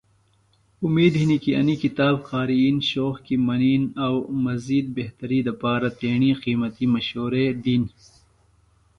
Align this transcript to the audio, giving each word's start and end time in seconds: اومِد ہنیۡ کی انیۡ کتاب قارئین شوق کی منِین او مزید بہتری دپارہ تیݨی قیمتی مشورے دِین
اومِد 0.83 1.13
ہنیۡ 1.21 1.41
کی 1.43 1.51
انیۡ 1.59 1.81
کتاب 1.83 2.15
قارئین 2.29 2.75
شوق 2.91 3.15
کی 3.25 3.35
منِین 3.47 3.83
او 4.05 4.13
مزید 4.45 4.85
بہتری 4.97 5.39
دپارہ 5.47 5.89
تیݨی 5.99 6.31
قیمتی 6.43 6.85
مشورے 6.95 7.45
دِین 7.63 7.83